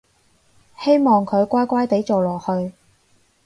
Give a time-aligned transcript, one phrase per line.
[0.79, 2.73] 希望佢乖乖哋做落去